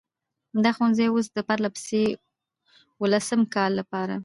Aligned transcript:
دا 0.63 0.71
ښوونځی 0.77 1.05
اوس 1.09 1.27
د 1.33 1.39
پرلهپسې 1.47 2.03
اوولسم 2.97 3.39
کال 3.55 3.71
لپاره، 3.79 4.15